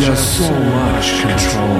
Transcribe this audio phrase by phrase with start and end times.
[0.00, 1.78] just so much control.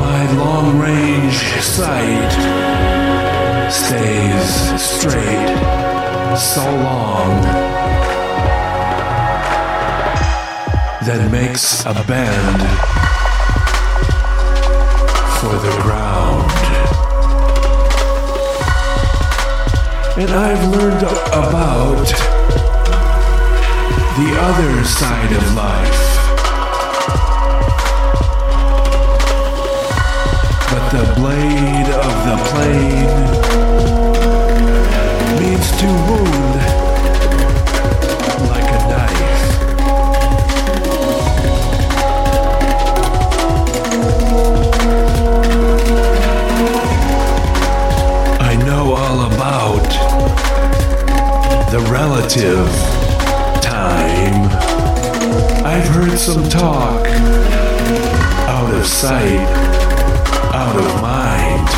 [0.00, 2.32] My long range sight
[3.72, 5.56] stays straight
[6.38, 7.42] so long,
[11.04, 12.60] then makes a bend
[15.40, 16.63] for the ground.
[20.24, 22.06] And I've learned about
[24.16, 26.23] the other side of life.
[53.84, 54.48] Time.
[55.72, 57.06] I've heard some talk
[58.56, 59.48] out of sight,
[60.62, 61.68] out of mind.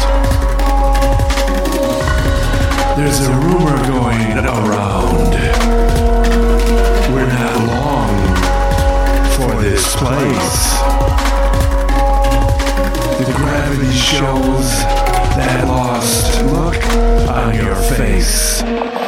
[2.96, 5.32] There's a rumor going around.
[7.12, 8.16] We're not long
[9.36, 10.60] for this place.
[13.18, 14.68] The gravity shows
[15.38, 16.80] that lost look
[17.28, 19.05] on your face.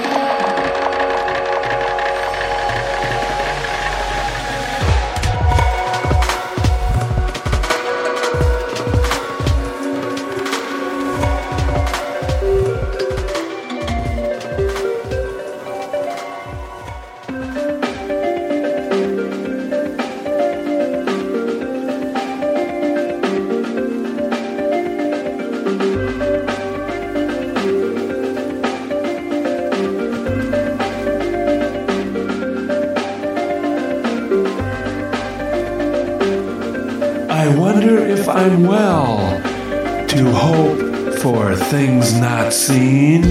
[37.48, 39.16] I wonder if I'm well
[40.06, 43.22] to hope for things not seen.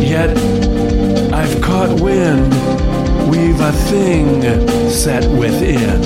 [0.00, 0.30] Yet
[1.34, 2.52] I've caught wind,
[3.28, 4.40] we've a thing
[4.88, 6.00] set within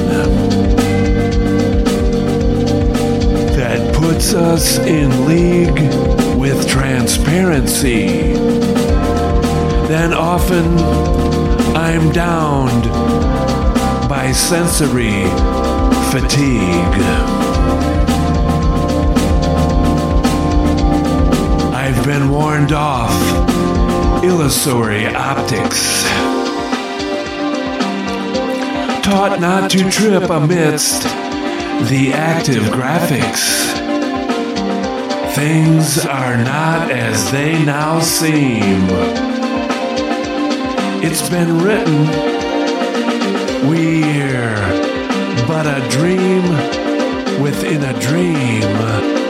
[3.55, 5.79] that puts us in league
[6.39, 8.33] with transparency.
[9.93, 10.79] Then often
[11.77, 12.85] I'm downed
[14.09, 15.74] by sensory
[16.21, 17.01] fatigue.
[21.75, 23.11] I've been warned off
[24.23, 26.05] illusory optics.
[29.03, 31.03] Taught not to trip amidst
[31.91, 33.75] the active graphics.
[35.35, 38.87] Things are not as they now seem.
[41.03, 42.45] It's been written
[43.69, 44.84] we're
[45.47, 46.43] but a dream
[47.43, 49.24] within a dream.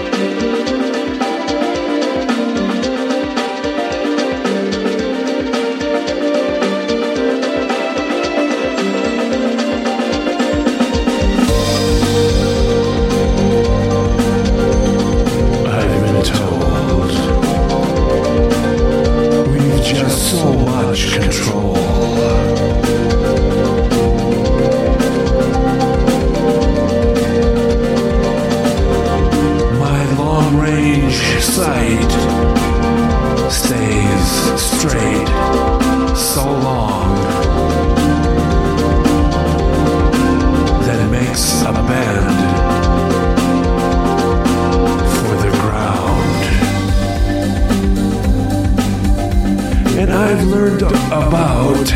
[50.55, 51.87] Learned about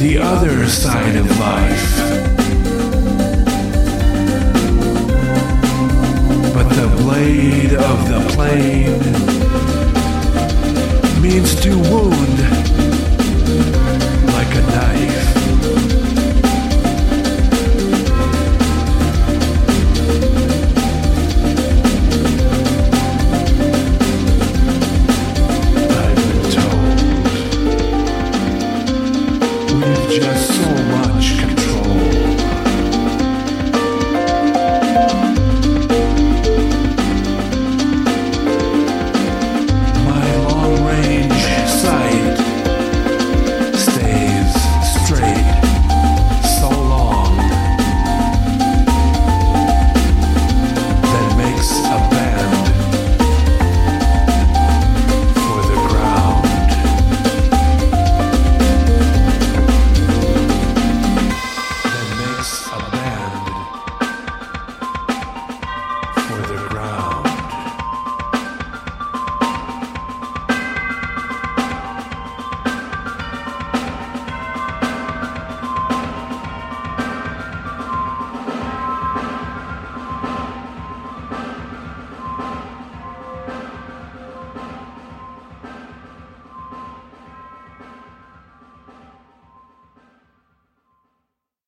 [0.00, 1.98] the other side of life.
[6.52, 9.00] But the blade of the plane
[11.22, 12.17] means to wound